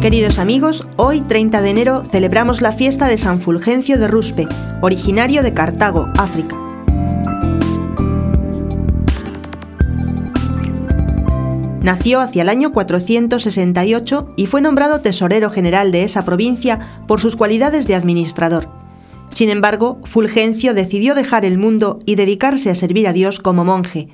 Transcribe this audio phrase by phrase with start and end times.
[0.00, 4.48] Queridos amigos, hoy 30 de enero celebramos la fiesta de San Fulgencio de Ruspe,
[4.80, 6.69] originario de Cartago, África.
[11.82, 17.36] Nació hacia el año 468 y fue nombrado tesorero general de esa provincia por sus
[17.36, 18.68] cualidades de administrador.
[19.30, 24.08] Sin embargo, Fulgencio decidió dejar el mundo y dedicarse a servir a Dios como monje.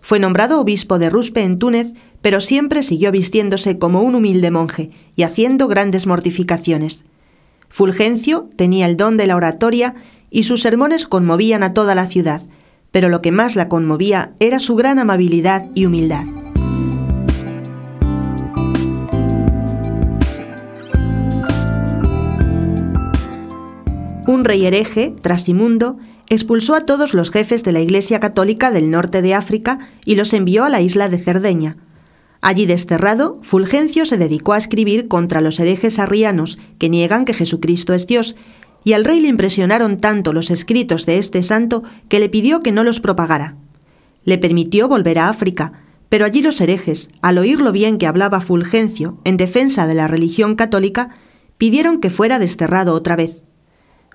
[0.00, 4.90] Fue nombrado obispo de Ruspe en Túnez pero siempre siguió vistiéndose como un humilde monje
[5.14, 7.04] y haciendo grandes mortificaciones.
[7.68, 9.94] Fulgencio tenía el don de la oratoria
[10.30, 12.42] y sus sermones conmovían a toda la ciudad,
[12.90, 16.24] pero lo que más la conmovía era su gran amabilidad y humildad.
[24.28, 25.96] Un rey hereje, Trasimundo,
[26.28, 30.34] expulsó a todos los jefes de la Iglesia Católica del norte de África y los
[30.34, 31.78] envió a la isla de Cerdeña.
[32.42, 37.94] Allí desterrado, Fulgencio se dedicó a escribir contra los herejes arrianos que niegan que Jesucristo
[37.94, 38.36] es Dios,
[38.84, 42.70] y al rey le impresionaron tanto los escritos de este santo que le pidió que
[42.70, 43.56] no los propagara.
[44.24, 48.42] Le permitió volver a África, pero allí los herejes, al oír lo bien que hablaba
[48.42, 51.14] Fulgencio en defensa de la religión católica,
[51.56, 53.47] pidieron que fuera desterrado otra vez.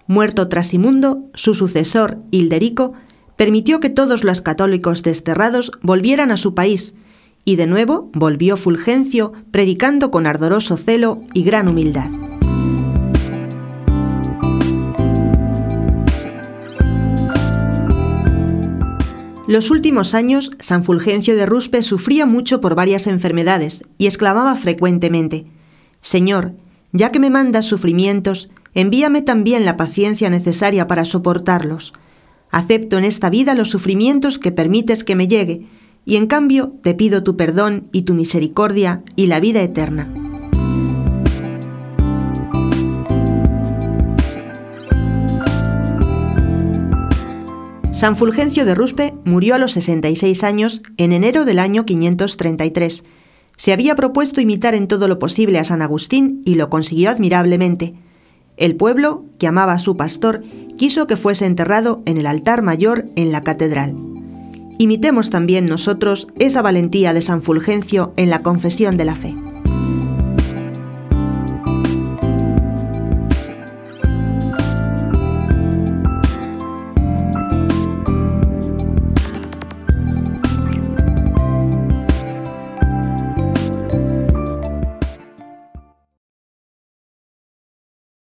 [0.08, 2.94] Muerto Trasimundo, su sucesor, Hilderico,
[3.38, 6.96] permitió que todos los católicos desterrados volvieran a su país,
[7.46, 12.10] y de nuevo volvió Fulgencio predicando con ardoroso celo y gran humildad.
[19.46, 25.46] Los últimos años, San Fulgencio de Ruspe sufría mucho por varias enfermedades y exclamaba frecuentemente,
[26.02, 26.54] Señor,
[26.94, 31.94] ya que me mandas sufrimientos, envíame también la paciencia necesaria para soportarlos.
[32.52, 35.68] Acepto en esta vida los sufrimientos que permites que me llegue,
[36.06, 40.14] y en cambio te pido tu perdón y tu misericordia y la vida eterna.
[48.04, 53.06] San Fulgencio de Ruspe murió a los 66 años en enero del año 533.
[53.56, 57.94] Se había propuesto imitar en todo lo posible a San Agustín y lo consiguió admirablemente.
[58.58, 60.44] El pueblo, que amaba a su pastor,
[60.78, 63.96] quiso que fuese enterrado en el altar mayor en la catedral.
[64.80, 69.36] Imitemos también nosotros esa valentía de San Fulgencio en la confesión de la fe.